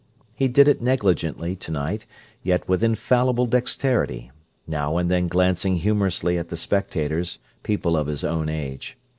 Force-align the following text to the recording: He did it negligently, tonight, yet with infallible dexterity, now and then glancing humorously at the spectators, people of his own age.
He 0.33 0.47
did 0.47 0.67
it 0.67 0.81
negligently, 0.81 1.55
tonight, 1.55 2.07
yet 2.41 2.67
with 2.67 2.83
infallible 2.83 3.45
dexterity, 3.45 4.31
now 4.65 4.97
and 4.97 5.11
then 5.11 5.27
glancing 5.27 5.75
humorously 5.75 6.39
at 6.39 6.49
the 6.49 6.57
spectators, 6.57 7.37
people 7.61 7.95
of 7.95 8.07
his 8.07 8.23
own 8.23 8.49
age. 8.49 8.97